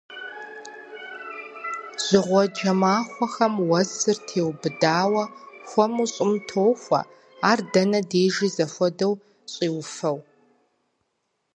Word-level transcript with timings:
Жьыгъуэджэ 2.03 2.71
махуэхэм 2.79 3.53
уэсыр 3.69 4.17
теубыдауэ, 4.27 5.23
хуэму 5.69 6.05
щӏым 6.13 6.33
тохуэ, 6.47 7.01
ар 7.49 7.59
дэнэ 7.71 7.99
дежи 8.09 8.47
зэхуэдэу 8.55 9.13
щӏиуфэу. 9.51 10.17